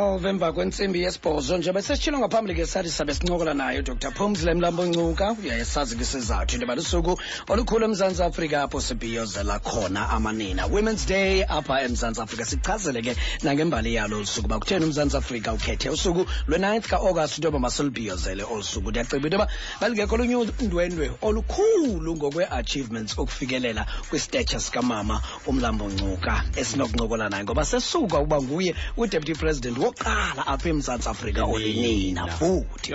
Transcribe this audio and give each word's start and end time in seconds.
emva 0.00 0.52
kwentsimbi 0.52 1.02
yesibhozo 1.02 1.58
nje 1.58 1.72
besesitshilo 1.72 2.18
ngaphambili 2.18 2.54
ke 2.54 2.66
sathi 2.66 2.90
sabe 2.90 3.14
sincokola 3.14 3.54
naye 3.54 3.78
udr. 3.78 4.12
Phumzile 4.12 4.54
mlambo 4.54 4.84
ncuka 4.84 5.36
uyayesazi 5.44 5.96
ke 5.96 6.04
sizathu 6.04 6.54
into 6.54 6.66
balusuku 6.66 7.20
olukhulu 7.48 7.84
emzantsi 7.84 8.22
afrika 8.22 8.62
apho 8.62 8.80
sibhiyozela 8.80 9.58
khona 9.58 10.08
amanina. 10.08 10.66
Women's 10.66 11.06
day 11.06 11.44
apha 11.44 11.82
emzantsi 11.82 12.20
afrika 12.20 12.44
sichazele 12.44 13.02
ke 13.02 13.16
nangembali 13.42 13.94
yalo 13.94 14.16
olusuku 14.16 14.46
uba 14.46 14.58
kutheni 14.58 14.84
umzantsi 14.84 15.16
afrika 15.16 15.52
ukhethe 15.52 15.90
usuku 15.90 16.26
lwe-9th 16.48 16.88
kaagasti 16.88 17.36
into 17.36 17.48
yoba 17.48 17.58
masilubhiyozele 17.58 18.42
olu 18.44 18.62
suku. 18.62 18.90
Ndiyacimba 18.90 19.26
into 19.26 19.36
yoba 19.36 19.48
lalingekho 19.80 20.14
olunye 20.14 20.36
undwendwe 20.36 21.10
olukhulu 21.22 22.16
ngokwe-achievements 22.16 23.18
ukufikelela 23.18 23.86
kwistature 24.08 24.60
sikamama 24.60 25.20
umlambuncuka 25.46 26.44
esinokuncokola 26.56 27.28
naye 27.28 27.44
ngoba 27.44 27.64
sesuka 27.64 28.18
ukuba 28.18 28.42
nguye 28.42 28.74
udeputy 28.96 29.34
president 29.34 29.89
wokuqala 29.90 30.46
apha 30.46 30.68
emzantsi 30.68 31.08
afrika 31.08 31.44
olinina 31.44 32.26
futhi. 32.26 32.94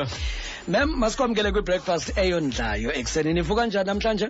Mem 0.67 0.89
masikwamkele 0.99 1.51
kwibreakfast 1.51 2.17
eyondlayo 2.17 2.91
ekuseni. 2.93 3.33
Nivuka 3.33 3.65
njani 3.65 3.87
namhlanje? 3.87 4.29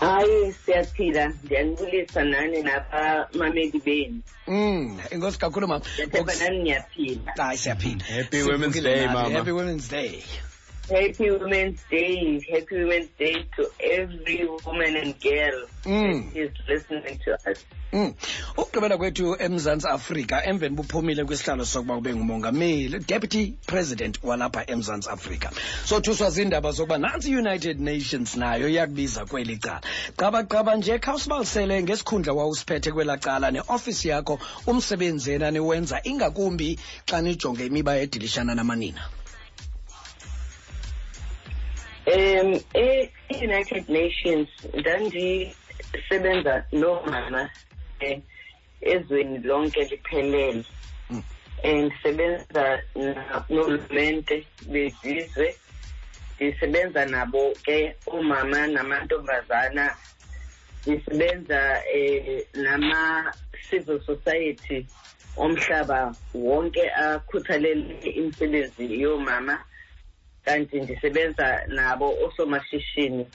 Hayi 0.00 0.52
siyaphila. 0.64 1.32
Ndiyanibulisa 1.44 2.24
nani 2.24 2.62
nabamameli 2.62 3.80
benu. 3.84 4.22
Um 4.46 5.00
inkosi 5.10 5.38
kakhulu 5.38 5.68
mama. 5.68 5.84
Ndiyathemba 5.92 6.34
nani 6.34 6.58
niyaphila? 6.62 7.32
Hayi 7.36 7.58
siyaphila. 7.58 8.04
Happy 8.04 8.42
Women's 8.42 8.82
Day, 8.82 9.06
mama. 9.06 9.30
happy 9.30 9.52
women's 9.52 9.88
day 9.88 10.22
happy 10.88 11.30
women's 11.30 11.80
day. 11.90 12.40
Happy 12.52 12.76
women's 12.84 13.08
day 13.18 13.46
to 13.56 13.70
every 13.80 14.46
woman 14.66 14.96
and 14.96 15.20
girl 15.20 15.66
Mm. 15.84 16.32
that 16.32 16.36
is 16.42 16.50
listening 16.68 17.18
to 17.24 17.34
us. 17.50 17.58
Mm. 17.92 18.14
ukugqibela 18.56 18.96
kwethu 18.98 19.36
emzantsi 19.38 19.86
afrika 19.88 20.44
emveni 20.46 20.76
buphumile 20.76 21.24
kwisihlalo 21.24 21.64
sokuba 21.64 21.96
ube 21.96 22.14
ngumongameli 22.14 22.98
deputy 23.06 23.54
president 23.66 24.18
walapha 24.22 24.64
emzantsi 24.70 25.10
afrika. 25.10 25.50
Sothuswa 25.84 26.30
ziindaba 26.30 26.72
zokuba 26.72 26.98
nantsi 26.98 27.30
i-united 27.30 27.80
nations 27.80 28.36
nayo 28.36 28.68
iyakubiza 28.68 29.24
kweli 29.26 29.56
cala. 29.56 29.80
Qabaqaba 30.16 30.76
nje 30.76 30.98
khawusibalisele 30.98 31.82
ngesikhundla 31.82 32.32
wawusiphethe 32.32 32.92
kwela 32.92 33.16
cala 33.16 33.50
neofisi 33.50 34.08
yakho 34.08 34.38
umsebenzi 34.66 35.30
yena 35.30 35.50
niwenza 35.50 36.00
ingakumbi 36.04 36.78
xa 37.06 37.20
nijonge 37.20 37.66
imiba 37.66 37.96
edilishana 37.98 38.54
namanina 38.54 39.02
um 42.14 42.60
e-united 42.74 43.88
nations 43.88 44.48
ndandisebenza 44.74 46.64
nomama 46.72 47.50
um 48.02 48.22
ezweni 48.80 49.38
lonke 49.38 49.84
liphelele 49.84 50.64
Mm. 51.10 51.22
and 51.64 51.92
ndisebenza 51.92 52.82
na- 52.94 53.44
nolumente 53.48 54.46
bezizwe 54.66 55.54
ndisebenza 56.40 57.06
nabo 57.06 57.52
ke 57.62 57.94
omama 58.06 58.66
namantombazana 58.66 59.96
ndisebenza 60.86 61.82
eh 61.94 62.46
nama-civil 62.54 64.00
society 64.06 64.86
omhlaba 65.36 66.14
wonke 66.34 66.90
akhuthalele 66.90 67.94
imisebenzi 68.00 69.00
yomama 69.02 69.64
kanti 70.44 70.80
ndisebenza 70.80 71.64
nabo 71.68 72.14
osomashishini 72.24 73.26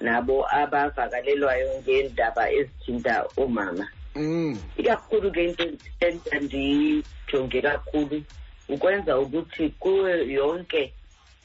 nabo 0.00 0.46
abavakalelwayo 0.50 1.78
ngeendaba 1.80 2.50
ezithinta 2.52 3.24
omama 3.36 3.88
mm. 4.14 4.58
ikakhulu 4.76 5.30
ke 5.32 5.44
into 5.44 5.64
endandijonge 6.00 7.62
kakhulu 7.62 8.22
ukwenza 8.68 9.18
ukuthi 9.18 9.68
kuyo 9.68 10.24
yonke 10.24 10.92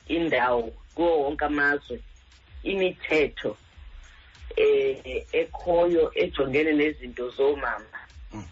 indawo 0.08 0.73
kuwo 0.95 1.19
wonke 1.22 1.45
amazwe 1.45 2.00
imithetho 2.63 3.57
eh 4.56 5.25
ekhoyo 5.31 6.12
ejongene 6.16 6.73
nezinto 6.73 7.29
zomama 7.29 8.00
Mm. 8.34 8.44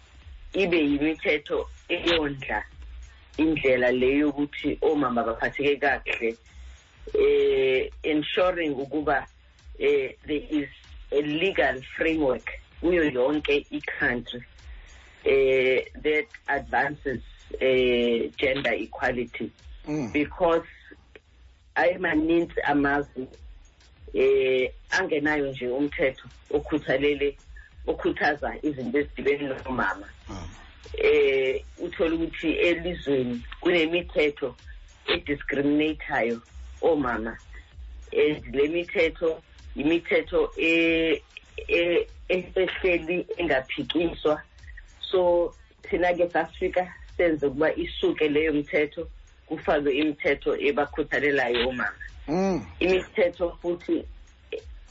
ibe 0.52 0.78
yimithetho 0.78 1.68
eyondla 1.88 2.64
indlela 3.36 3.90
leyo 3.90 4.18
yokuthi 4.18 4.78
omama 4.82 5.22
baphatheke 5.22 5.76
kakuhle 5.76 6.36
eh 7.20 7.90
ensuring 8.02 8.70
ukuba 8.74 9.26
eh 9.78 10.14
there 10.26 10.46
is 10.50 10.68
a 11.12 11.22
legal 11.22 11.82
framework 11.96 12.50
kuyo 12.80 13.04
yonke 13.04 13.66
i-country 13.70 14.42
eh 15.24 15.84
that 16.02 16.26
advances 16.46 17.22
eh 17.60 18.30
gender 18.36 18.74
equality 18.74 19.50
Mm. 19.88 20.12
because 20.12 20.68
ayimaninzi 21.74 22.60
amazwe 22.64 23.26
eh 24.14 24.70
angenayo 24.90 25.46
nje 25.50 25.68
umthetho 25.68 26.28
okhuthalele 26.50 27.36
okhuthaza 27.86 28.54
izinto 28.62 28.98
ezidibene 28.98 29.48
nomama 29.64 30.08
Mm. 30.28 30.48
eh 31.02 31.64
uthola 31.78 32.14
ukuthi 32.14 32.52
elizweni 32.52 33.42
kunemithetho 33.60 34.56
ediscriminateayo 35.06 36.40
omama 36.82 37.36
and 38.12 38.54
le 38.54 38.68
mithetho 38.68 39.42
imithetho 39.76 40.50
e- 40.56 41.22
e- 41.68 42.06
ehleli 42.28 43.26
engaphikiswa. 43.38 44.42
So 45.10 45.54
thina 45.82 46.14
ke 46.14 46.28
safika 46.32 46.92
senze 47.16 47.46
ukuba 47.46 47.74
isuke 47.76 48.28
leyo 48.28 48.52
mthetho 48.52 49.08
kufakwe 49.46 49.92
imithetho 49.94 50.56
ebakhuthalelayo 50.56 51.68
omama. 51.68 51.92
Mm. 52.28 52.64
imithetho 52.80 53.58
futhi 53.62 54.04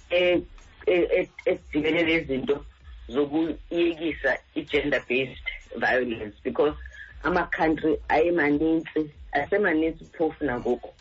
e- 0.09 0.41
e- 0.87 1.29
edibene 1.45 2.03
nezinto 2.03 2.65
zokuyekisa 3.09 4.37
i-gender 4.55 5.01
based 5.09 5.47
violence 5.75 6.35
because 6.43 6.75
ama-country 7.23 7.97
ayemanintsi 8.09 9.11
asemanintsi 9.31 10.05
phofu 10.17 10.45
nangoku 10.45 10.93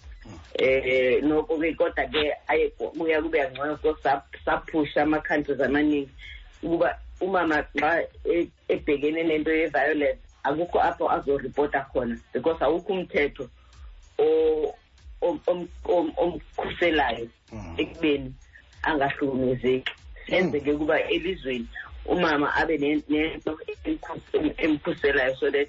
eh 0.59 1.22
noko 1.22 1.59
ke 1.59 1.75
kodwa 1.75 2.05
ke 2.12 2.33
aye 2.49 2.69
kuya 2.77 3.22
kube 3.22 3.39
ngcono 3.50 3.78
so 3.83 3.97
saphusha 4.44 5.03
ama-countries 5.03 5.61
amaningi 5.61 6.09
ukuba 6.62 6.99
umama 7.21 7.62
xa 7.81 8.03
e- 8.25 8.49
ebhekene 8.69 9.22
nento 9.22 9.50
ye-violence 9.50 10.19
akukho 10.44 10.78
apho 10.81 11.11
azoripota 11.11 11.81
khona 11.93 12.16
because 12.33 12.59
awukho 12.65 12.93
umthetho 12.93 13.49
o- 14.19 14.75
om- 15.22 15.41
om- 15.47 15.69
om- 15.84 16.15
omkhuselayo 16.16 17.28
Mm. 17.53 17.75
ekubeni 17.78 18.34
angahlukumezeki. 18.83 19.93
Senze 20.27 20.60
ke 20.60 20.75
kuba 20.75 21.00
elizweni 21.09 21.66
umama 22.06 22.55
abe 22.56 22.78
ne- 22.78 23.03
nento 23.09 23.59
emkhus- 23.84 24.55
emkhuselayo 24.59 25.37
so 25.37 25.50
that 25.50 25.69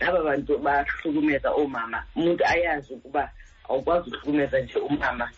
laba 0.00 0.22
bantu 0.24 0.58
bahlukumeza 0.58 1.50
omama. 1.52 2.04
Umuntu 2.16 2.44
ayazi 2.46 2.94
ukuba 2.94 3.30
awukwazi 3.68 4.08
ukuhlukumeza 4.10 4.60
nje 4.60 4.78
umama 4.78 5.30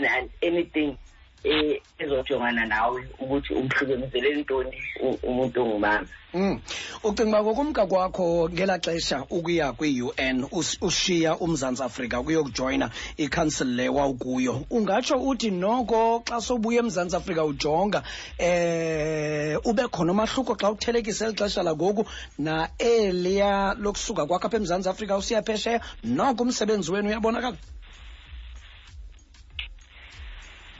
na- 0.00 0.28
anything 0.42 0.96
eh, 1.44 1.80
ezojongana 1.98 2.66
nawe 2.66 3.00
ukuthi 3.20 3.54
umhlukumezele 3.54 4.34
ntoni 4.36 4.76
umuntu 5.22 5.62
ongumama 5.62 6.06
Mm. 6.34 6.60
ucinga 7.04 7.40
uba 7.40 7.42
ngokumka 7.42 7.86
kwakho 7.86 8.50
ngelaa 8.52 8.78
xesha 8.78 9.24
ukuya 9.30 9.72
kwi-un 9.72 10.44
us- 10.52 10.76
ushiya 10.82 11.38
umzantsi 11.40 11.82
afrika 11.82 12.20
kuyokujoyina 12.22 12.90
ikhansile 13.16 13.76
le 13.76 13.88
wawukuyo. 13.88 14.66
Ungatsho 14.70 15.16
uthi 15.16 15.50
noko 15.50 16.20
xa 16.28 16.40
sobuya 16.40 16.80
emzantsi 16.84 17.16
afrika 17.16 17.44
ujonga 17.44 18.02
eh 18.38 19.56
ube 19.64 19.88
khona 19.88 20.12
umahluko 20.12 20.52
xa 20.54 20.70
uthelekisa 20.70 21.24
eli 21.26 21.34
xesha 21.34 21.62
langoku 21.62 22.04
na 22.38 22.68
eliya 22.78 23.74
lokusuka 23.80 24.26
kwakho 24.28 24.46
apha 24.48 24.56
emzantsi 24.60 24.88
afrika 24.88 25.16
usiya 25.16 25.42
phesheya 25.42 25.80
noko 26.04 26.42
umsebenzi 26.44 26.92
wenu 26.92 27.08
uyabonakala? 27.08 27.56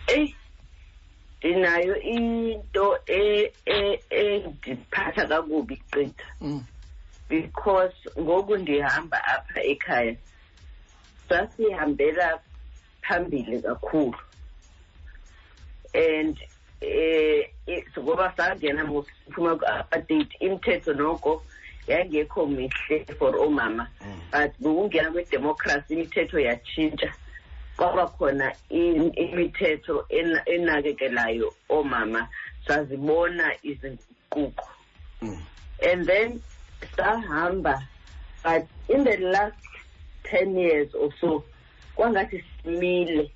Eyi 0.08 0.34
ndinayo 1.38 1.96
into 2.00 2.98
e- 3.06 3.52
e- 3.66 4.00
endiphatha 4.10 5.26
kakubi 5.26 5.76
qitha 5.76 6.24
mm. 6.40 6.64
because 7.28 7.94
ngoku 8.20 8.56
ndihamba 8.56 9.24
apha 9.24 9.62
ekhaya 9.62 10.16
sasihambela 11.28 12.38
phambili 13.02 13.62
kakhulu 13.62 14.18
and 15.94 16.38
eh 16.80 17.48
eh, 17.66 17.84
ngoba 17.98 18.32
sangena 18.36 18.82
siphuma 19.26 19.56
ku-apartheid 19.56 20.28
imithetho 20.40 20.92
noko 20.92 21.42
yayingekho 21.86 22.46
mihle 22.46 23.04
for 23.18 23.36
omama 23.36 23.88
Mm. 24.00 24.20
but 24.32 24.52
ngokungena 24.60 25.10
kwedemocracy 25.10 25.94
imithetho 25.94 26.38
yatshintsha 26.40 27.12
kwaba 27.78 28.06
khona 28.18 28.52
imithetho 28.70 30.04
ena- 30.08 30.42
enakekelayo 30.46 31.54
omama 31.68 32.28
sazibona 32.66 33.54
izinguquko. 33.62 34.68
Mm. 35.22 35.38
and 35.82 36.06
then 36.06 36.42
sahamba 36.96 37.82
but 38.42 38.66
in 38.88 39.04
the 39.04 39.16
last 39.18 39.54
10 40.24 40.56
years 40.58 40.94
or 40.94 41.10
so 41.20 41.44
kwangathi 41.96 42.42
simile. 42.62 43.30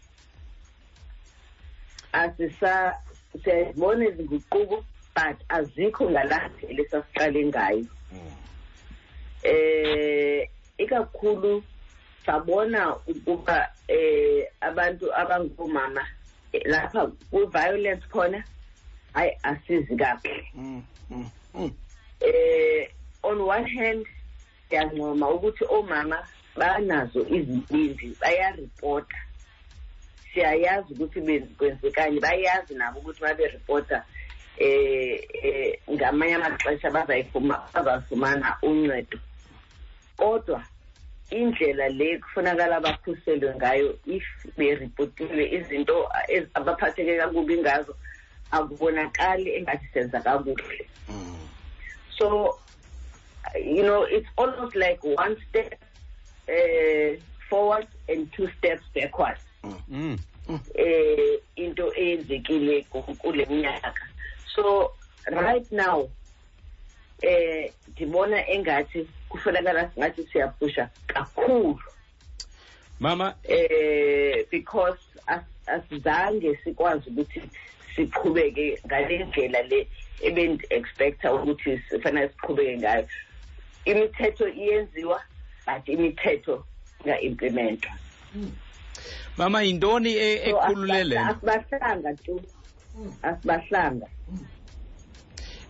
Asisa 2.13 2.95
siyazibona 3.45 4.05
izinguquko 4.09 4.85
but 5.15 5.37
azikho 5.49 6.11
ngalandlela 6.11 6.83
esasiqale 6.83 7.47
ngayo. 7.47 7.87
Eh 9.43 10.49
ikakhulu 10.79 11.63
sabona 12.27 12.97
ukuba 13.07 13.69
eh 13.93 14.49
abantu 14.61 15.07
abangomama 15.15 16.05
eh, 16.53 16.63
lapha 16.65 17.07
ku-violence 17.31 18.07
khona 18.13 18.45
hayi 19.15 19.33
asizi 19.43 19.97
kahle. 19.97 20.49
Mm, 20.55 20.83
mm, 21.11 21.31
mm. 21.55 21.71
eh 22.21 22.89
on 23.23 23.41
one 23.41 23.67
hand 23.67 24.07
siyancoma 24.69 25.31
ukuthi 25.31 25.65
omama 25.69 26.19
banazo 26.57 27.21
izibindi 27.29 28.17
bayaripota. 28.21 29.17
Siyayazi 30.35 30.95
ukuthi 30.95 31.21
kwenzekani 31.59 32.21
bayazi 32.21 32.75
nabo 32.75 33.01
ukuthi 33.01 33.21
baberipota 33.21 34.05
eh 34.59 35.21
eh 35.43 35.79
ngamanye 35.91 36.35
amaxesha 36.35 36.91
bazayifuma 36.91 37.69
bazafumana 37.75 38.57
uncedo. 38.63 39.19
Kodwa 40.17 40.65
indlela 41.33 41.89
le 41.89 42.19
kufunakala 42.19 42.81
bakhuselwe 42.81 43.55
ngayo 43.57 43.97
if 44.07 44.25
beripotiwe 44.57 45.45
izinto 45.57 46.09
abaphatheke 46.55 47.17
kakubi 47.19 47.57
ngazo 47.59 47.97
akubonakali 48.51 49.57
engathi 49.57 49.87
senza 49.93 50.21
kakuhle. 50.21 50.87
So 52.19 52.59
you 53.65 53.83
know 53.83 54.03
it's 54.05 54.29
almost 54.37 54.75
like 54.77 55.01
one 55.05 55.37
step 55.49 55.75
uh, 56.49 57.17
forward 57.49 57.87
and 58.09 58.31
two 58.33 58.49
steps 58.59 58.85
backwards 58.95 59.41
Mm. 59.93 60.19
eh 60.75 61.39
into 61.57 61.93
eyenzekile 61.97 62.83
ku- 62.91 63.15
kule 63.23 63.45
minyaka. 63.47 63.93
So 64.55 64.91
right 65.31 65.71
now 65.73 66.09
eh 67.23 67.71
ndibona 67.89 68.49
engathi 68.49 69.07
kufunakala 69.33 69.91
singathi 69.95 70.27
siyaphusha 70.33 70.89
kakhulu. 71.07 71.81
Mama 73.01 73.35
eh 73.45 74.45
because 74.51 75.01
as- 75.27 75.57
asizange 75.67 76.57
sikwazi 76.65 77.11
ukuthi 77.11 77.43
siqhubeke 77.97 78.79
ngale 78.87 79.25
ndlela 79.25 79.63
le 79.63 79.89
ebendi-expecta 80.23 81.33
ukuthi 81.35 81.81
sifanele 81.89 82.29
siqhubeke 82.29 82.79
ngayo. 82.79 83.07
Imithetho 83.85 84.49
iyenziwa 84.49 85.21
but 85.67 85.89
imithetho 85.89 86.65
inga-implementwa 87.05 87.91
mama 89.37 89.63
yintoni 89.63 90.13
e- 90.17 90.39
So, 90.39 90.51
ekhulule 90.51 91.05
le 91.05 91.17
asibahla- 91.19 91.37
nto 91.37 91.51
asibahlanga 91.51 92.15
tu. 92.25 92.43
Asibahlanga. 93.23 94.07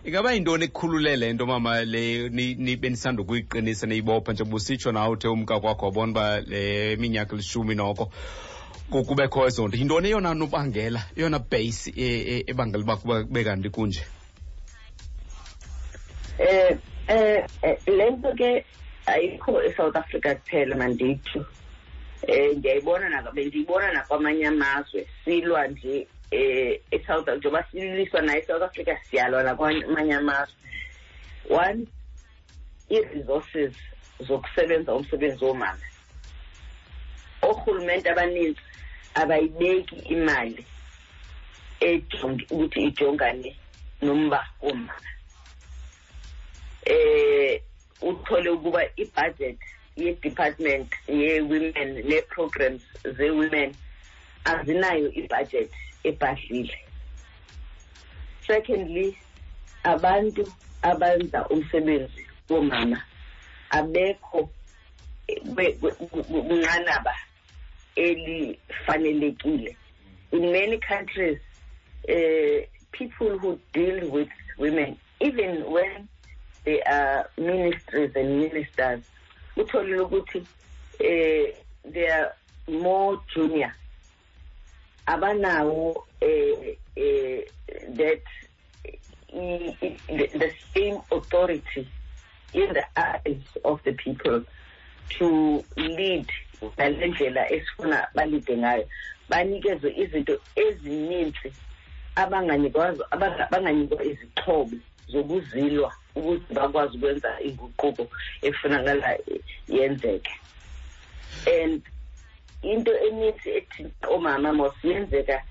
Ingaba 0.05 0.33
yintoni 0.33 0.65
ekhulule 0.65 1.15
le 1.15 1.33
nto 1.33 1.45
mama 1.45 1.81
le 1.85 2.29
ni- 2.29 2.55
ni- 2.55 2.75
benisanda 2.75 3.21
ukuyiqinisa 3.21 3.87
niyibopha 3.87 4.33
njengoba 4.33 4.55
usitsho 4.57 4.91
nawe 4.91 5.09
uthe 5.13 5.27
umka 5.27 5.59
kwakho 5.59 5.85
wabona 5.85 6.11
uba 6.11 6.41
le 6.41 6.95
minyaka 6.95 7.35
lishumi 7.35 7.75
noko 7.75 8.11
kubekho 8.91 9.47
ezo 9.47 9.67
nto 9.67 9.77
yintoni 9.77 10.07
eyona 10.09 10.33
nobangela 10.33 11.01
eyona 11.15 11.39
base 11.39 11.93
e- 11.95 12.23
e- 12.33 12.43
ebangela 12.47 12.83
uba 12.83 12.97
kube 12.97 13.43
kanti 13.43 13.69
kunje? 13.69 14.03
Um 16.39 17.47
le 17.87 18.09
nto 18.11 18.33
ke 18.35 18.65
ayikho 19.05 19.63
eSouth 19.63 19.95
Africa 19.95 20.35
kuphela 20.35 20.75
mandithi. 20.75 21.39
Um 22.27 22.57
ndiyayibona 22.57 23.23
ndiyibona 23.31 23.93
nakwamanye 23.93 24.47
amazwe. 24.47 25.07
Silwa 25.25 25.67
nje 25.67 26.07
eh 26.31 26.79
eSouth 26.91 27.27
njengoba 27.27 27.63
siliswa 27.71 28.21
nayo 28.21 28.39
eSouth 28.39 28.63
Africa 28.63 28.97
siyalwa 29.09 29.43
nakwamanye 29.43 30.13
amazwe 30.13 30.55
one 31.49 31.87
i-resources 32.89 33.73
zokusebenza 34.19 34.93
umsebenzi 34.93 35.45
womama 35.45 35.85
ohulumente 37.41 38.09
abaninzi 38.09 38.61
abayibeki 39.15 39.95
imali 39.95 40.65
ejongi 41.79 42.45
ukuthi 42.49 42.79
ijongane 42.83 43.57
nomba 44.01 44.47
womama 44.61 45.09
eh 46.85 47.61
uthole 48.01 48.49
ukuba 48.49 48.81
i-budget 48.95 49.59
ye-department 49.95 50.89
ye-women 51.07 51.89
ne-programs 52.09 52.81
ze-women 53.17 53.75
azinayo 54.45 55.11
i-budget 55.11 55.71
ebhadlile 56.03 56.77
secondly 58.47 59.17
abantu 59.83 60.53
abenza 60.81 61.47
umsebenzi 61.49 62.27
womama 62.49 63.03
abekho 63.69 64.49
kunqanaba 66.47 67.15
elifanelekile. 67.95 69.75
In 70.31 70.51
many 70.51 70.77
countries 70.79 71.39
uh, 72.09 72.65
people 72.91 73.37
who 73.37 73.59
deal 73.71 74.09
with 74.09 74.29
women 74.57 74.97
even 75.19 75.63
when 75.71 76.07
they 76.65 76.81
are 76.81 77.29
ministries 77.37 78.11
and 78.15 78.39
ministers 78.39 79.01
utholile 79.57 79.99
ukuthi 79.99 80.45
eh 80.99 81.53
they 81.93 82.07
are 82.09 82.31
more 82.67 83.19
junior 83.33 83.73
abanawo 85.05 86.05
eh 86.21 86.77
eh 86.95 87.43
that 87.97 88.21
i- 89.33 89.75
i- 89.81 89.97
the, 90.07 90.27
the 90.37 90.51
same 90.73 91.01
authority 91.11 91.87
in 92.53 92.73
the 92.73 92.85
eyes 92.95 93.41
of 93.63 93.81
the 93.83 93.93
people 93.93 94.41
to 95.17 95.63
lead 95.75 96.27
ngale 96.77 97.07
ndlela 97.07 97.51
esifuna 97.51 98.07
balide 98.15 98.57
ngayo. 98.57 98.87
Banikezwe 99.29 99.93
izinto 99.97 100.39
ezininzi 100.55 101.53
abanganikwazo 102.15 103.05
abanga- 103.11 103.47
abanganikwa 103.47 104.03
izixhobo 104.03 104.75
zokuzilwa 105.07 105.93
ukuthi 106.15 106.53
bakwazi 106.53 106.97
ukwenza 106.97 107.41
inguquko 107.41 108.07
efunakala 108.41 109.17
yenzeke. 109.67 110.31
And 111.47 111.81
into 112.63 112.91
eninzi 112.91 113.49
ethinta 113.49 114.07
omama 114.07 114.53
mos 114.53 114.73
yenzeka 114.83 115.41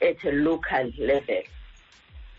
at 0.00 0.24
a 0.24 0.32
local 0.32 0.92
level. 0.98 1.42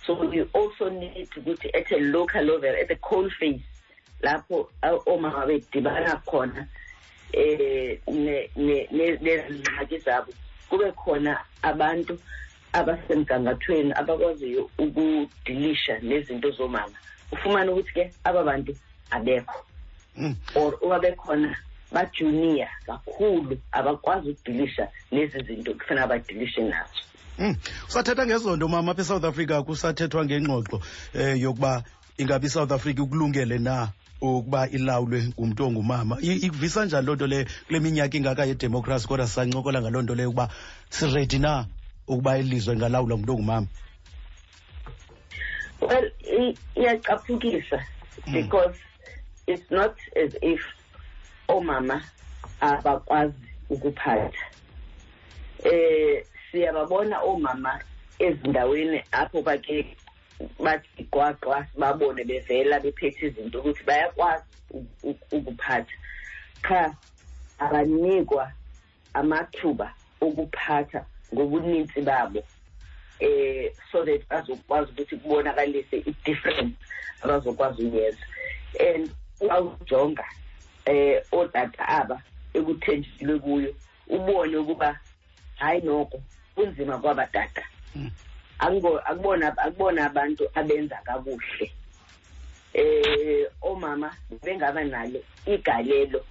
So 0.05 0.23
you 0.31 0.49
also 0.53 0.89
need 0.89 1.29
ukuthi 1.31 1.69
at 1.73 1.91
a 1.91 1.99
local 1.99 2.43
level 2.43 2.75
at 2.81 2.87
the 2.87 2.95
coal 2.95 3.29
face 3.39 3.61
lapho 4.23 4.67
omama 4.83 5.45
bedibana 5.45 6.21
khona 6.25 6.67
eh 7.33 7.97
ne- 8.07 8.49
nezingxaki 8.91 9.97
zabo. 10.03 10.33
Kube 10.69 10.91
khona 10.91 11.37
abantu 11.63 12.17
abasemgangathweni 12.73 13.93
abakwaziyo 13.93 14.69
ukudilisha 14.77 15.99
nezinto 15.99 16.51
zomama. 16.51 16.95
Ufumane 17.31 17.71
ukuthi 17.71 17.93
ke 17.93 18.13
aba 18.23 18.43
bantu 18.43 18.75
abekho. 19.11 19.65
Mm. 20.17 20.35
or 20.55 20.77
uma 20.81 20.99
bekhona 20.99 21.55
bajunior 21.91 22.69
kakhulu 22.85 23.57
abakwazi 23.71 24.29
ukudilisha 24.29 24.87
nezi 25.11 25.43
zinto 25.43 25.73
kufanele 25.73 26.07
badilishe 26.07 26.61
nazo. 26.61 27.01
Mm. 27.39 27.55
Usathetha 27.87 28.25
ngezonto 28.25 28.67
mama 28.67 28.91
apha 28.91 29.01
eSouth 29.01 29.23
Africa 29.23 29.63
kusathethwa 29.65 30.25
ngengxoxo 30.25 30.81
um 31.15 31.35
yokuba 31.37 31.83
ingabi 32.17 32.47
iSouth 32.47 32.71
Africa 32.71 32.99
ukulungele 32.99 33.57
na 33.57 33.89
ukuba 34.21 34.69
ilawulwe 34.69 35.23
ngumntu 35.23 35.65
ongumama. 35.65 36.17
Ikuvisa 36.21 36.85
njani 36.85 37.05
loo 37.07 37.15
nto 37.15 37.27
leyo 37.27 37.45
kule 37.67 37.79
minyaka 37.79 38.17
ingaka 38.17 38.45
yedemokhrasi 38.45 39.07
kodwa 39.07 39.27
sisancokola 39.27 39.81
ngaloo 39.81 40.01
nto 40.01 40.15
leyo 40.15 40.29
ukuba 40.29 40.49
siredi 40.89 41.39
na 41.39 41.65
ukuba 42.07 42.37
ilizwe 42.37 42.73
ingalawulwa 42.75 43.17
ngumntu 43.17 43.31
ongumama? 43.33 43.67
Well 45.81 46.11
iyacaphukisa 46.75 47.83
because 48.31 48.77
it's 49.47 49.71
not 49.71 49.95
as 50.15 50.35
if 50.41 50.61
omama 51.55 51.97
abakwazi 52.61 53.47
ukuphatha. 53.69 54.45
Eh 55.63 56.25
siyababona 56.51 57.15
omama 57.31 57.71
ezindaweni 58.19 59.03
apho 59.11 59.41
bake 59.41 59.97
bathi 60.59 61.03
gwaqwa 61.11 61.67
babone 61.77 62.23
bevela 62.23 62.79
bephethe 62.79 63.27
izinto 63.27 63.59
ukuthi 63.59 63.83
bayakwazi 63.83 64.45
ukuphatha. 65.31 65.95
Cha 66.67 66.95
abanikwa 67.59 68.51
amathuba 69.13 69.93
okuphatha 70.21 71.05
ngobunintsi 71.33 72.01
babo 72.01 72.43
eh 73.19 73.71
so 73.91 74.03
that 74.05 74.21
bazokwazi 74.29 74.91
ukuthi 74.91 75.15
kubonakalise 75.17 75.97
i-difference 76.09 76.75
abazokwazi 77.23 77.83
ukuyenza 77.85 78.25
and 78.79 79.11
wawujonga 79.39 80.25
eh 80.85 81.21
otata 81.31 81.87
aba 81.87 82.21
ekuthenjiselwe 82.53 83.39
kuyo 83.39 83.75
ubone 84.07 84.57
ukuba 84.57 84.99
hayi 85.55 85.81
noko 85.81 86.21
kunzima 86.55 86.97
kwabadada 86.97 87.63
Mm. 87.95 88.09
Akubo- 88.59 89.01
akubona 89.05 89.57
akubona 89.57 90.05
abantu 90.05 90.47
abenza 90.55 90.95
kakuhle. 91.03 91.71
Eh 92.73 93.47
omama 93.61 94.15
bengaba 94.43 94.83
nalo 94.83 95.19
igalelo 95.45 96.23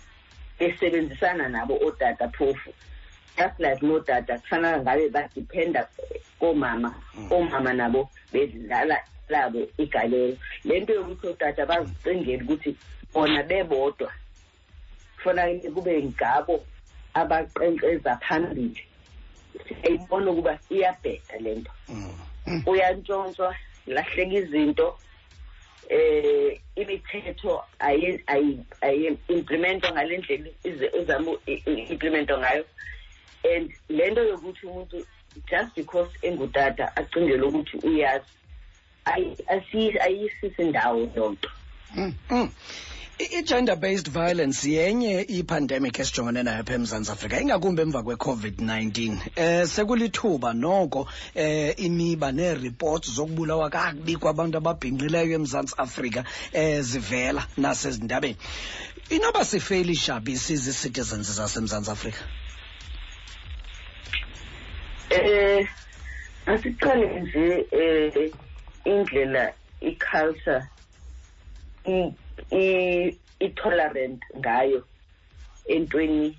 besebenzisana 0.58 1.48
nabo 1.48 1.76
otata 1.86 2.28
phofu. 2.28 2.72
Just 3.36 3.58
like 3.60 3.82
notata 3.86 4.38
kufanele 4.38 4.80
ngabe 4.82 5.08
badependa 5.08 5.88
komama 6.38 6.94
Mm. 7.14 7.32
omama 7.32 7.72
nabo 7.72 8.08
bedlala 8.32 8.96
labo 9.28 9.66
igalelo. 9.78 10.36
Lento 10.64 10.92
yokuthi 10.94 11.26
otata 11.28 11.66
bazicingele 11.66 12.42
ukuthi 12.44 12.76
bona 13.12 13.42
bebodwa. 13.42 14.12
Kufanele 15.20 15.70
kube 15.70 16.02
ngabo 16.02 16.64
abaqenqeza 17.14 18.16
phambili. 18.24 18.82
Siyayibona 19.68 20.30
ukuba 20.30 20.58
iyabheda 20.70 21.38
lento. 21.40 21.70
Mm. 21.88 22.62
Uyantshontshwa 22.66 23.54
lahleka 23.86 24.34
izinto 24.34 24.98
eh 25.88 26.60
imithetho 26.76 27.64
ayi 27.78 28.22
ayi 28.26 28.58
ayi 28.80 29.18
implementwa 29.28 29.92
ngalendlela 29.92 30.50
izama 31.00 31.32
implementwa 31.90 32.38
ngayo. 32.38 32.64
And 33.44 33.72
lento 33.88 34.22
yokuthi 34.22 34.66
umuntu 34.66 35.04
just 35.50 35.74
because 35.74 36.10
engutata 36.22 36.96
acingele 36.96 37.42
ukuthi 37.42 37.76
uyazi 37.76 38.32
ayisisi 40.00 40.64
ndawo 40.64 41.10
lonto 41.16 41.50
Mm, 43.20 43.26
mm. 43.26 43.32
I- 43.32 43.38
i-gender 43.38 43.76
based 43.76 44.08
violence 44.08 44.64
yenye 44.64 45.20
ipandemic 45.22 45.98
esijongene 45.98 46.42
nayo 46.42 46.60
apha 46.60 46.74
emzantsi 46.74 47.12
afrika 47.12 47.40
ingakumbi 47.40 47.82
emva 47.82 48.02
kwe-covid-19 48.02 49.16
eh 49.36 49.66
sekulithuba 49.66 50.52
noko 50.54 51.08
eh 51.34 51.74
imiba 51.78 52.32
neeripots 52.32 53.10
zokubulawa 53.10 53.70
kakubi 53.70 54.16
kwabantu 54.16 54.58
ababhinqileyo 54.58 55.34
emzantsi 55.34 55.74
afrika 55.78 56.24
eh 56.52 56.80
zivela 56.82 57.46
nasezindabeni 57.56 58.36
inoba 59.10 59.44
sifeyilisha 59.44 60.04
shabi 60.06 60.36
sizi-citizens 60.36 61.32
zasemzantsi 61.36 61.90
afrika 61.90 62.18
eh 65.10 65.68
asiqale 66.46 67.20
nje 67.20 67.66
eh 67.72 68.32
indlela 68.84 69.52
iculture 69.80 70.62
i-tolerant 73.40 74.22
ngayo 74.38 74.84
entweni 75.68 76.36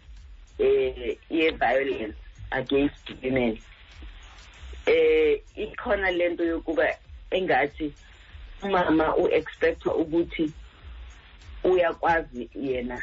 eh 0.59 1.17
ye-violence 1.29 2.17
against 2.51 3.09
women. 3.23 3.57
Eh 4.85 5.41
ikhona 5.55 6.11
lento 6.11 6.43
yokuba 6.43 6.85
engathi 7.31 7.93
umama 8.63 9.15
u-expectwa 9.15 9.95
ukuthi 9.95 10.51
uyakwazi 11.63 12.49
yena 12.55 13.01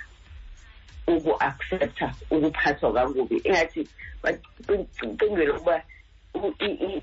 uku-accepta 1.07 2.15
ukuphathwa 2.31 2.93
kakubi 2.93 3.37
ingathi 3.45 3.89
bacingele 4.23 5.51
ukuba 5.51 5.83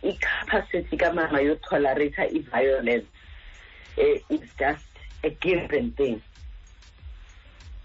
i-capacity 0.04 0.98
kamama 0.98 1.42
yotolerata 1.42 2.28
i-violence 2.28 3.08
eh, 3.98 4.22
is 4.30 4.42
just 4.58 4.95
a 5.26 5.30
given 5.30 5.92
thing 5.98 6.22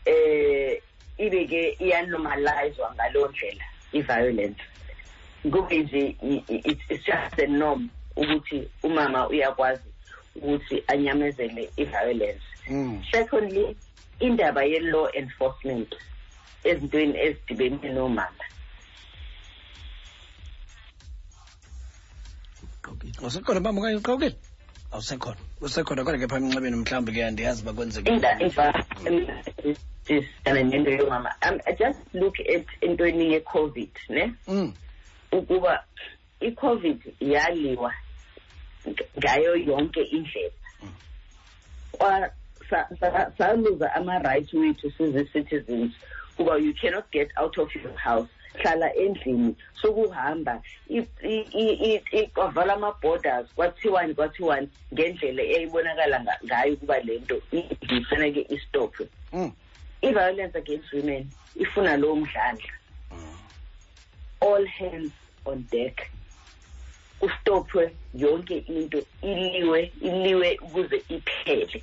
eh 0.04 0.82
ibe-ke 1.18 1.76
iyanormalizwa 1.84 2.94
ngaleyo 2.94 3.28
ndlela 3.28 3.64
i-violence 3.92 4.62
kube 5.52 5.78
nje 5.78 6.16
it's 6.48 7.04
just 7.06 7.38
a 7.38 7.46
norm 7.46 7.88
ukuthi 8.16 8.68
umama 8.82 9.28
uyakwazi 9.28 9.88
ukuthi 10.36 10.84
anyamezele 10.86 11.70
i-violence 11.76 12.44
mm. 12.68 13.04
secondly 13.10 13.76
indaba 14.18 14.64
ye-law 14.64 15.08
enforcement 15.12 15.94
ezintweni 16.64 17.18
ezidibene 17.18 17.88
nomama. 17.88 18.44
Usekhona 23.22 23.60
bamba 23.60 23.80
okanye 23.80 23.96
uqawukile 23.96 24.36
awusekhona. 24.92 25.36
Usekhona 25.60 26.04
kodwa 26.04 26.18
ke 26.20 26.28
phaa 26.28 26.36
emnxebeni 26.38 26.76
mhlawumbi 26.76 27.12
ke 27.12 27.24
andiyazi 27.24 27.62
uba 27.62 27.72
kwenzeke. 27.72 28.10
Inda 28.10 28.38
nento 30.64 30.90
yomama 30.90 31.30
um, 31.48 31.60
just 31.78 31.98
look 32.14 32.34
at 32.40 32.66
entweni 32.80 33.32
ye-covid 33.32 33.90
ne? 34.08 34.32
Mm, 34.48 34.72
ukuba 35.32 35.84
i-covid 36.40 36.98
yaliwa 37.20 37.92
ng- 38.86 39.06
ngayo 39.18 39.56
yonke 39.56 40.02
indlela. 40.02 40.52
Kwa 41.92 42.30
sa- 42.70 42.88
sa- 43.00 43.32
saluza 43.38 43.94
ama-rights 43.94 44.52
wethu 44.54 44.90
sizi-citizens 44.90 45.92
kuba 46.36 46.58
you 46.58 46.74
cannot 46.74 47.04
get 47.12 47.30
out 47.36 47.58
of 47.58 47.74
your 47.76 47.96
house 47.96 48.28
hlala 48.54 48.94
endlini 48.94 49.54
sokuhamba 49.82 50.62
kwavala 52.34 52.72
ama-borders 52.74 53.46
kwathiwani 53.54 54.14
kwathiwani 54.14 54.68
ngendlela 54.94 55.42
eyayibonakala 55.42 56.20
nga- 56.20 56.38
ngayo 56.44 56.72
ukuba 56.74 57.00
le 57.00 57.18
nto 57.18 57.42
ifaneke 57.96 58.46
istopwe 58.54 59.06
mm, 59.32 59.52
i-violence 60.02 60.58
against 60.58 60.92
women 60.92 61.30
ifuna 61.56 61.96
lowo 61.96 62.16
mdlandla. 62.16 62.72
All 64.40 64.66
hands 64.66 65.12
on 65.44 65.64
deck. 65.70 66.10
Kustopwe 67.20 67.92
yonke 68.14 68.58
into 68.58 69.02
iliwe 69.22 69.92
iliwe 70.00 70.58
ukuze 70.62 71.02
iphele. 71.08 71.82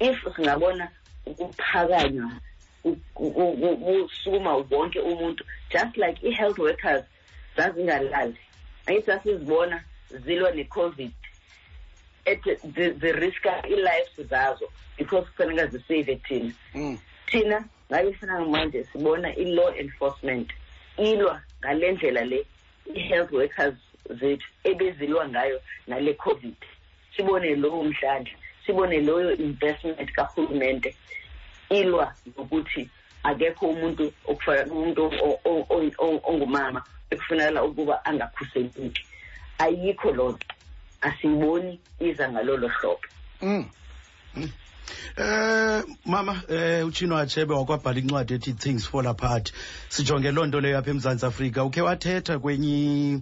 If 0.00 0.36
singabona 0.36 0.88
ukuphakanywa 1.26 2.30
ku- 2.82 2.96
ku- 3.14 3.30
ku- 3.32 3.76
kusukuma 4.08 4.56
wonke 4.70 5.00
umuntu. 5.00 5.44
Just 5.70 5.96
like 5.96 6.22
i-health 6.28 6.58
workers 6.58 7.04
zazingalali. 7.56 8.36
Angithi 8.86 9.06
sasizibona 9.06 9.84
zilwa 10.10 10.50
ne-covid. 10.54 11.12
Ethi 12.24 12.54
zi- 12.74 12.92
ziriska 13.00 13.62
i-lives 13.68 14.28
zazo 14.30 14.68
because 14.98 15.26
kufanele 15.30 15.66
zisave 15.66 16.16
thina. 16.16 16.52
Mm. 16.74 16.98
thina 17.26 17.64
ngabe 17.92 18.12
fana 18.12 18.44
manje 18.44 18.84
sibona 18.92 19.36
i-law 19.36 19.74
enforcement 19.78 20.50
ilwa 20.96 21.42
ngale 21.60 21.92
ndlela 21.92 22.24
le 22.24 22.46
i-health 22.94 23.32
workers 23.32 23.74
zethu 24.10 24.46
ebezilwa 24.64 25.28
ngayo 25.28 25.60
nale 25.86 26.14
covid. 26.14 26.54
Sibone 27.16 27.54
lowo 27.56 27.84
mdlandla 27.84 28.32
sibone 28.66 29.00
loyo 29.00 29.36
investment 29.36 30.12
kahulumente 30.12 30.96
ilwa 31.70 32.14
ngokuthi 32.28 32.88
akekho 33.22 33.66
umuntu 33.66 34.12
okufana 34.26 34.72
umuntu 34.72 35.04
o- 35.04 35.40
o- 35.44 35.66
o- 35.70 35.92
o- 35.98 36.20
ongumama 36.24 36.82
ekufunela 37.10 37.64
ukuba 37.64 38.04
angakhuseleki. 38.04 39.04
Ayikho 39.58 40.10
loo 40.12 40.30
nto. 40.32 40.46
Asiyiboni 41.00 41.80
iza 42.00 42.28
ngalolo 42.32 42.68
hlobo. 42.68 43.00
Mm. 43.42 43.64
Eh 45.16 45.82
mama 46.04 46.42
eh 46.48 46.86
uchino 46.86 47.16
achebe 47.18 47.54
wakwabhala 47.54 47.98
incwadi 47.98 48.34
ethi 48.34 48.52
things 48.52 48.88
fall 48.88 49.06
apart. 49.06 49.52
Sijonge 49.88 50.30
loo 50.32 50.46
nto 50.46 50.60
leyo 50.60 50.78
apha 50.78 50.90
emzantsi 50.90 51.26
afrika. 51.26 51.64
Ukhe 51.64 51.80
wathetha 51.80 52.38
kwenye 52.38 53.20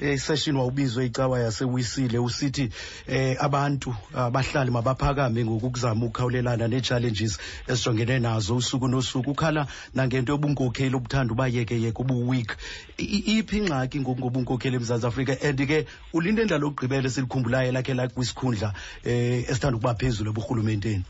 eh, 0.00 0.18
session 0.18 0.56
wawubizwe 0.56 1.06
icawa 1.06 1.40
yasewisile 1.40 2.18
usithi 2.18 2.70
eh 3.06 3.36
abantu 3.40 3.94
abahlali 4.14 4.70
mabaphakame 4.70 5.44
ngokuzama 5.44 6.06
ukukhawulelana 6.06 6.68
nee-challenges 6.68 7.38
esijongene 7.68 8.18
nazo 8.18 8.56
usuku 8.56 8.88
nosuku. 8.88 9.30
Ukhala 9.30 9.66
nangento 9.94 10.32
yobunkokheli 10.32 10.96
obuthanda 10.96 11.32
ubayekeyeke 11.32 12.02
ubu-weak 12.02 12.56
iphi 12.98 13.56
ingxaki 13.58 14.00
ngoku 14.00 14.20
ngobunkokheli 14.20 14.76
emzantsi 14.76 15.06
afrika? 15.06 15.36
And 15.42 15.58
ke 15.66 15.86
ulinto 16.12 16.42
endlalo 16.42 16.66
okugqibela 16.68 17.08
esilikhumbulayo 17.08 17.68
elakhe 17.68 17.94
lakwisikhundla 17.94 18.72
eh 19.04 19.44
esithanda 19.50 19.76
ukuba 19.76 19.94
phezulu 19.94 20.30
eburhulumenteni? 20.30 21.04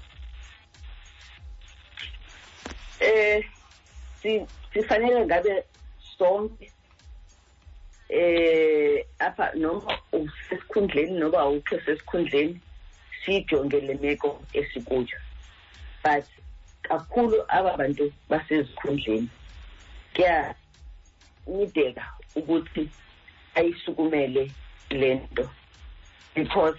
Eh 3.01 3.45
si 4.23 4.47
sifanele 4.73 5.27
ngabe 5.27 5.65
sonke 6.19 6.73
eh 8.13 9.05
apha 9.19 9.53
noma 9.55 9.99
usesikhundleni 10.13 11.19
noba 11.19 11.39
awukho 11.41 11.81
sesikhundleni 11.87 12.61
siyijonge 13.25 13.81
le 13.81 13.95
meko 13.95 14.43
esikuyo. 14.53 15.19
But 16.03 16.25
kakhulu 16.83 17.45
aba 17.49 17.77
bantu 17.77 18.13
basezikhundleni 18.29 19.29
kuyanideka 21.47 22.05
ukuthi 22.37 22.89
ayisukumele 23.55 24.51
lento 24.91 25.51
because 26.35 26.79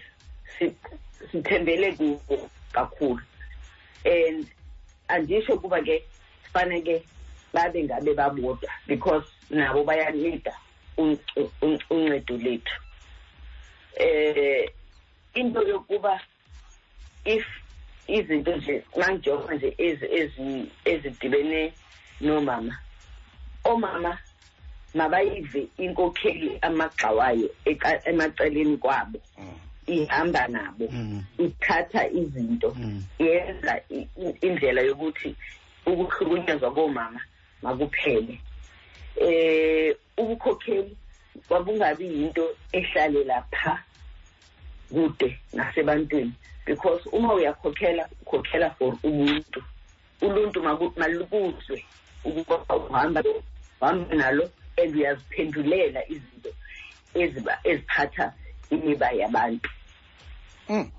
si- 0.60 0.76
sithembele 1.32 1.92
kubo 1.98 2.50
kakhulu. 2.74 3.22
And 4.06 4.48
andisho 5.10 5.58
kuba 5.62 5.82
ke 5.82 6.04
kufaneke 6.44 7.04
babe 7.54 7.84
ngabe 7.84 8.14
babodwa 8.16 8.70
because 8.88 9.26
nabo 9.50 9.84
bayanida 9.84 10.54
uncedo 10.98 12.38
lethu 12.38 12.76
eh 13.96 14.70
into 15.34 15.62
yokuba 15.68 16.20
if 17.26 17.46
izinto 18.08 18.56
nje 18.56 18.84
mangijoba 18.98 19.54
nje 19.56 19.76
ezi 19.78 20.06
ezi 20.06 20.66
ezidibene 20.86 21.74
nomama 22.22 22.78
omama 23.64 24.18
mabayive 24.94 25.68
inkokheli 25.78 26.58
amagxawayo 26.62 27.50
emaceleni 28.06 28.78
kwabo 28.78 29.20
ihamba 29.88 30.48
nabo 30.48 30.88
Mm. 30.92 31.24
ithatha 31.38 32.08
izinto 32.10 32.76
Mm. 32.78 33.04
yenza 33.20 33.82
indlela 34.42 34.82
yokuthi 34.82 35.36
ukuhlukunyezwa 35.86 36.72
komama 36.74 37.22
makuphele 37.62 38.40
eh 39.16 39.96
ubukhokheli 40.18 40.98
kwabungabi 41.48 42.06
yinto 42.06 42.56
ehlalela 42.72 43.42
pha 43.52 43.84
kude 44.90 45.40
nasebantwini 45.54 46.34
because 46.66 47.10
uma 47.12 47.34
uyakhokhela 47.34 48.10
ukhokhela 48.22 48.70
for 48.78 48.98
ubuntu 49.04 49.64
uluntu 50.22 50.64
malukuzwe 50.98 51.86
ukuba 52.24 52.56
uhamba 52.76 53.24
uhamba 53.82 54.16
nalo 54.16 54.50
and 54.78 54.96
uyaziphendulela 54.96 56.02
izinto 56.10 56.52
eziphatha 57.64 58.34
imiba 58.72 59.12
yabantu 59.12 59.70
Mm. 60.70 60.92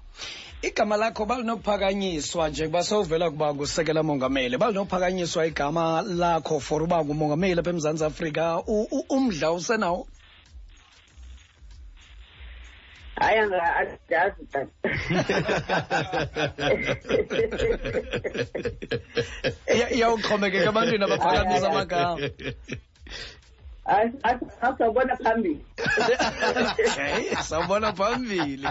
Igama 0.62 0.96
lakho 0.96 1.26
balinophakanyiswa 1.26 2.48
njengoba 2.48 2.84
sewuvela 2.84 3.30
kuba 3.30 3.54
ngusekela 3.54 4.02
mongameli. 4.02 4.58
Balinophakanyiswa 4.58 5.46
igama 5.46 6.02
lakho 6.02 6.60
for 6.60 6.82
uba 6.82 7.04
ngumongameli 7.04 7.60
apha 7.60 7.70
emzantsi 7.70 8.04
afrika. 8.04 8.62
Umdla 9.10 9.52
usenawo? 9.52 10.06
Hayi 13.14 13.48
tata 14.08 14.66
iyawuxhomekeka 19.94 20.68
ebantwini 20.70 21.04
abaphakamisa 21.04 21.68
amagama 21.70 22.18
asawubona 23.84 25.16
phambili. 25.16 25.60
Sawubona 27.42 27.92
phambili. 27.92 28.68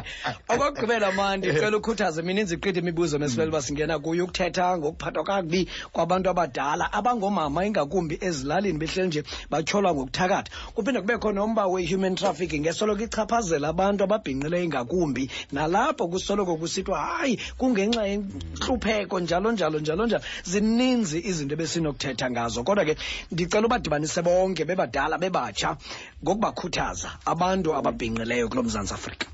Okokugqibela 0.48 1.12
mandi 1.12 1.52
cela 1.52 1.78
ukhuthaze 1.78 2.22
mininzi 2.22 2.56
iqithi 2.56 2.80
imibuzo 2.80 3.20
mesibele 3.20 3.50
uba 3.50 3.62
singena 3.62 4.00
kuyo 4.00 4.24
ukuthetha 4.24 4.78
ngokuphathwa 4.78 5.24
kakubi 5.24 5.68
kwabantu 5.92 6.30
abadala 6.30 6.94
abangoomama 6.94 7.66
ingakumbi 7.66 8.18
ezilalini 8.22 8.80
behleli 8.80 9.08
nje 9.08 9.24
batyholwa 9.50 9.94
ngokuthakatha. 9.94 10.52
Kuphinde 10.76 11.02
kubekho 11.02 11.32
nomba 11.32 11.68
we-human 11.68 12.16
trafficking 12.16 12.66
esoloko 12.66 13.04
ichaphazela 13.04 13.68
abantu 13.68 14.04
ababhinqileyo 14.04 14.64
ingakumbi 14.64 15.30
nalapho 15.52 16.08
kusoloko 16.08 16.56
kusithiwa 16.56 17.00
hayi 17.00 17.40
kungenxa 17.58 18.08
yentlupheko 18.08 19.20
njalo 19.20 19.52
njalo 19.52 19.80
njalo 19.80 20.06
njalo. 20.06 20.24
Zininzi 20.44 21.20
izinto 21.20 21.54
ebesinokuthetha 21.56 22.32
ngazo. 22.32 22.64
Kodwa 22.64 22.86
ke 22.86 22.96
ndicela 23.32 23.66
ubadibanise 23.68 24.22
bonke 24.22 24.66
bebadala 24.66 25.01
bebatsha 25.10 25.78
ngokubakhuthaza 26.24 27.10
abantu 27.26 27.76
ababhinqileyo 27.76 28.50
kulo 28.50 28.64
mzantsi 28.64 28.94
afrika. 28.94 29.28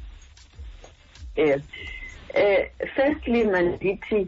Yes. 1.35 1.61
Eh 2.33 2.69
firstly 2.95 3.43
mandithi 3.43 4.27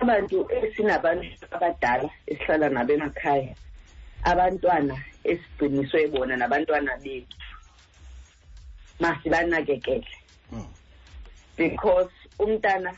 abantu 0.00 0.48
esinabantu 0.50 1.46
abadala 1.50 2.10
esihlala 2.26 2.68
nabo 2.68 2.92
emakhaya 2.92 3.54
abantwana 4.24 4.96
esigciniswe 5.24 6.06
bona 6.10 6.36
nabantwana 6.36 6.96
bethu 7.02 7.36
masibanakekele 9.00 10.06
Mm. 10.52 10.66
because 11.56 12.10
umntana 12.38 12.92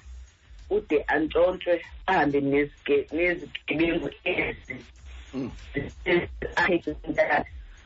ude 0.70 1.04
antshontshwe 1.06 1.80
ahambe 2.06 2.40
nezige- 2.40 3.06
nezigebengu 3.12 4.10
ezi 4.24 4.76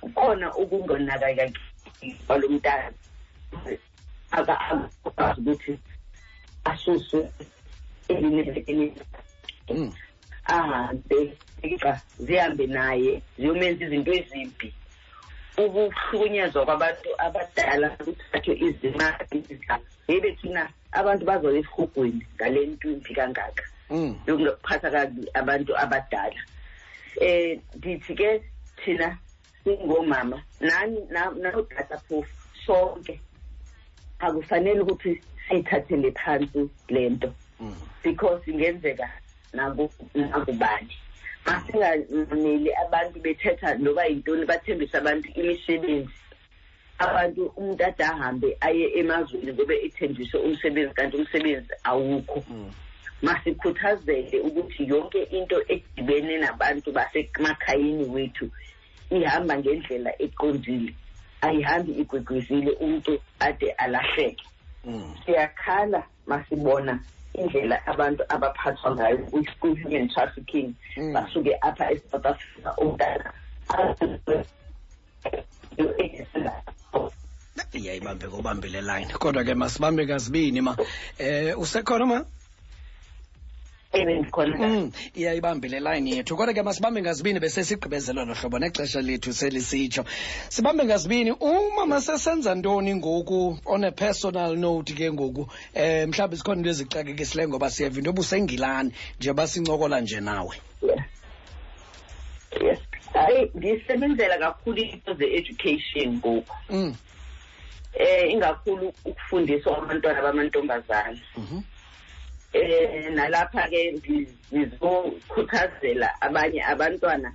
Kukhona 0.00 0.46
ukungonakakeli 0.56 1.58
kwalo 2.26 2.48
mntana 2.48 2.92
akakwazi 4.30 5.40
ukuthi 5.40 5.78
asuswe 6.64 7.28
elinebekeni 8.08 8.86
Mm. 9.70 9.92
ahambe 10.44 11.36
xa 11.80 12.00
zihambe 12.18 12.66
naye 12.66 13.22
ziyomenza 13.38 13.84
izinto 13.84 14.12
ezimbi. 14.12 14.68
Ukuhlukunyezwa 15.58 16.64
kwabantu 16.64 17.10
abadala 17.18 17.88
kuthathwe 18.00 18.54
izimali 18.66 19.44
yebe 20.08 20.32
thina 20.40 20.62
abantu 20.92 21.24
bazoya 21.28 21.58
esihugweni 21.60 22.24
ngale 22.34 22.60
nto 22.66 22.88
imbi 22.90 23.12
kangaka. 23.14 23.64
Mm. 23.90 24.14
yokuphatha 24.26 24.90
kabi 24.90 25.22
abantu 25.34 25.72
abadala. 25.76 26.40
Eh 27.20 27.60
ndithi 27.76 28.14
ke 28.14 28.42
thina 28.84 29.18
singomama. 29.64 30.42
Nani 30.60 31.00
na- 31.10 31.30
nodata 31.30 31.98
phofu 32.08 32.30
sonke. 32.66 33.20
Akufanele 34.20 34.80
ukuthi 34.80 35.20
siyithathele 35.48 36.12
phansi 36.12 36.70
lento 36.88 37.32
Mm. 37.60 37.74
because 38.02 38.42
ingenzeka 38.50 39.08
naku- 39.52 39.90
nakubani 40.14 40.94
masinganeli 41.46 42.70
abantu 42.86 43.20
bethetha 43.20 43.74
noba 43.78 44.04
yintoni 44.06 44.46
bathembise 44.46 44.98
abantu 44.98 45.28
imisebenzi. 45.34 46.10
Abantu 46.98 47.46
umuntu 47.56 47.84
ade 47.84 48.04
ahambe 48.04 48.56
aye 48.60 48.98
emazweni 48.98 49.52
ngoba 49.52 49.74
ethembise 49.74 50.36
umsebenzi 50.38 50.94
kanti 50.94 51.16
umsebenzi 51.16 51.72
awukho. 51.84 52.44
Mm. 52.50 52.70
Masikhuthazele 53.22 54.40
ukuthi 54.40 54.88
yonke 54.88 55.22
into 55.22 55.62
edibene 55.68 56.38
nabantu 56.38 56.92
basemakhayeni 56.92 58.04
wethu 58.04 58.50
ihamba 59.10 59.58
ngendlela 59.58 60.22
eqondile 60.22 60.94
ayihambi 61.40 61.92
igwegwezile 61.92 62.70
umuntu 62.70 63.20
ade 63.40 63.70
alahleke. 63.70 64.44
Mm. 64.84 65.14
siyakhala 65.24 66.02
masibona 66.26 67.00
indlela 67.34 67.86
abantu 67.86 68.22
abaphathwa 68.28 68.94
ngayo 68.94 69.18
kwi-human 69.60 70.08
trafficking. 70.08 70.74
Mm. 70.96 71.12
basuke 71.12 71.58
apha 71.60 71.92
e-south 71.92 72.26
africa 72.26 72.70
umntana 72.78 73.32
iyayibambe 77.72 78.26
kubambile 78.28 78.80
line. 78.80 79.12
Kodwa 79.18 79.44
ke 79.44 79.54
masibambe 79.54 80.06
kazibini 80.06 80.60
ma? 80.60 80.76
Eh 81.18 81.58
usekhona 81.58 82.06
ma? 82.06 82.24
ebendikhona 82.24 82.37
Mm, 84.04 84.92
iyayibambile 85.14 85.80
line 85.80 86.10
yethu. 86.10 86.36
Kodwa 86.36 86.54
ke 86.54 86.62
masibambe 86.62 87.02
ngazibini 87.02 87.40
bese 87.40 87.64
sigqibezela 87.64 88.24
lo 88.24 88.34
hlobo 88.34 88.58
nexesha 88.58 89.00
lethu 89.00 89.32
selisitsho. 89.32 90.04
Sibambe 90.48 90.84
ngazibini. 90.84 91.32
Umama 91.32 92.00
sesenza 92.00 92.54
ntoni 92.54 92.94
ngoku? 92.94 93.58
On 93.66 93.84
a 93.84 93.92
personal 93.92 94.56
note 94.56 94.94
ke 94.94 95.12
ngoku 95.12 95.48
eh 95.74 96.08
mhlawumbi 96.08 96.36
zikhona 96.36 96.58
into 96.60 96.70
ezixakekisileyo 96.70 97.48
ngoba 97.48 97.70
siyeva 97.70 97.98
into 97.98 98.10
obusengilani 98.10 98.92
njengoba 99.18 99.46
sincokola 99.46 100.00
nje 100.00 100.20
nawe. 100.20 100.56
Yes. 100.82 101.00
Yes. 102.60 102.78
Hayi 103.12 103.50
ndiyisebenzela 103.54 104.38
kakhulu 104.38 104.78
into 104.78 105.14
ze-education 105.14 106.16
ngoku. 106.16 106.54
Mm. 106.70 106.94
eh 107.98 108.32
ingakhulu 108.32 108.92
ukufundiswa 109.04 109.78
abantwana 109.78 110.22
bamantombazana 110.22 111.18
mhm, 111.36 111.60
eh 112.52 113.10
nalapha 113.14 113.68
ke 113.68 113.92
ngizokhuthazela 114.52 116.08
abanye 116.20 116.62
abantwana 116.64 117.32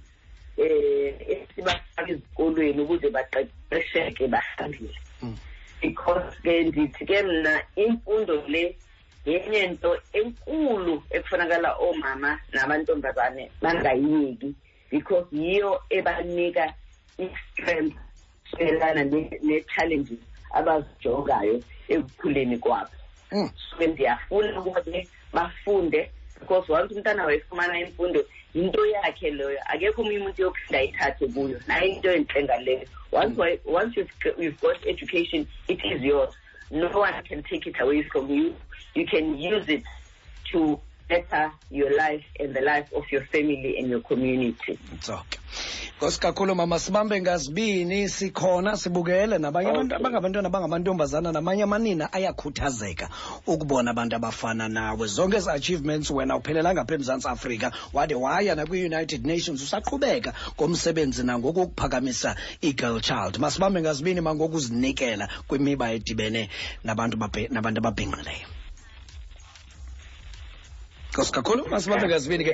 eh 0.58 1.14
esibafaka 1.32 2.12
ezikolweni 2.12 2.82
ukuze 2.82 3.10
baqeqesheke 3.10 4.28
bahambile 4.28 4.98
Mm. 5.24 5.38
because 5.82 6.36
ke 6.44 6.64
ndithi 6.64 7.06
ke 7.06 7.24
mna 7.24 7.62
imfundo 7.76 8.44
le 8.48 8.76
yenye 9.26 9.68
nto 9.68 9.98
enkulu 10.14 11.04
ekufunakala 11.10 11.76
omama 11.80 12.40
namantombazane 12.54 13.52
bangayiyeki 13.62 14.54
because 14.92 15.28
yiyo 15.32 15.82
ebanika 15.90 16.74
i-strength 17.18 17.96
soyelana 18.52 19.04
ne-challenges 19.04 20.20
abazijongayo 20.52 21.64
ekukhuleni 21.88 22.58
kwabo 22.58 22.92
mm. 23.34 23.50
so 23.70 23.88
ndiyafuna 23.88 24.60
ukuba 24.60 24.82
ke 24.82 25.08
bafunde 25.34 26.10
because 26.40 26.72
once 26.72 26.94
umntana 26.96 27.80
imfundo 27.80 28.26
into 28.54 28.86
yakhe 28.86 29.32
leyo 29.32 29.60
akekho 29.66 30.02
omunye 30.02 30.20
umuntu 30.20 30.42
yophinda 30.42 30.80
ayithathe 30.80 31.28
kuyo. 31.28 31.60
Nayo 31.68 31.86
into 31.86 32.10
enhle 32.12 32.44
ngaleyo. 32.44 32.88
Once, 33.12 33.96
you've, 33.96 34.10
you've 34.38 34.60
got 34.62 34.78
education 34.88 35.48
it 35.68 35.80
is 35.86 36.02
yours. 36.02 36.34
No 36.72 36.88
one 36.90 37.14
can 37.24 37.44
take 37.44 37.68
it 37.68 37.80
away 37.80 38.04
from 38.04 38.30
you. 38.30 38.56
You 38.96 39.06
can 39.06 39.38
use 39.38 39.68
it 39.70 39.84
to 40.52 40.80
better 41.14 41.52
your 41.70 41.92
life 41.96 42.26
and 42.40 42.54
the 42.54 42.62
life 42.62 42.88
of 42.96 43.04
your 43.12 43.24
family 43.26 43.78
and 43.78 43.90
your 43.90 44.02
community. 44.02 44.80
Nkosi 45.98 46.20
kakhulu 46.20 46.56
mama 46.56 46.80
sibambe 46.80 47.22
ngazibini 47.22 48.10
sikhona 48.10 48.78
sibukele. 48.78 49.38
Nabanye 49.38 49.70
abantu 49.70 49.96
abangabantwana 49.96 50.48
abangamantombazana 50.48 51.32
namanye 51.32 51.64
amanina 51.64 52.14
ayakhuthazeka 52.14 53.10
ukubona 53.48 53.92
abantu 53.92 54.16
abafana 54.16 54.70
nawe. 54.70 55.08
Zonke 55.08 55.38
ezi 55.38 55.50
achievements 55.50 56.12
wena 56.12 56.36
uphelelanga 56.36 56.82
apha 56.82 56.96
emzantsi 56.96 57.28
afrika 57.28 57.72
wade 57.94 58.16
waya 58.16 58.56
nakwi-united 58.56 59.26
nations 59.26 59.62
usaqhubeka 59.62 60.34
ngomsebenzi 60.58 61.24
nangoku 61.24 61.62
ukuphakamisa 61.62 62.36
i-girl 62.62 63.00
child. 63.00 63.40
Masibambe 63.40 63.82
ngazibini 63.82 64.22
mangokuzinikela 64.22 65.30
kwimiba 65.48 65.92
edibene 65.92 66.50
nabantu 66.84 67.18
nabantu 67.50 67.80
ababhinqileyo 67.80 68.53
nkosi 71.14 71.32
kakhulu 71.32 71.68
masibambe 71.70 72.08
ngazibini 72.08 72.44
ke. 72.44 72.54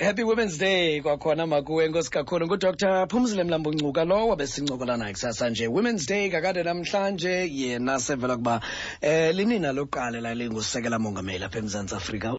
Happy 0.00 0.22
women's 0.22 0.58
day. 0.58 1.00
Kwakhona 1.00 1.46
makuwe 1.46 1.88
nkosi 1.88 2.10
kakhulu. 2.10 2.46
Ngudr 2.46 3.08
phumzile 3.08 3.44
mlambuncuka 3.44 4.04
lowo 4.04 4.36
besincokola 4.36 4.96
naye 4.96 5.12
kusasa 5.12 5.50
nje. 5.50 5.66
Women's 5.66 6.06
day 6.06 6.30
kakade 6.30 6.62
namhlanje 6.62 7.48
yena 7.50 7.98
sevela 7.98 8.36
kuba 8.36 8.60
um 9.02 9.36
linina 9.36 9.72
lokuqala 9.72 10.20
lalingusekela 10.20 10.98
mongameli 10.98 11.44
apha 11.44 11.58
emzantsi 11.58 11.94
afrika 11.94 12.36